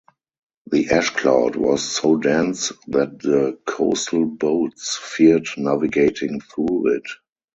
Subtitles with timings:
[0.71, 7.03] The ash cloud was so dense that the coastal boats feared navigating through it.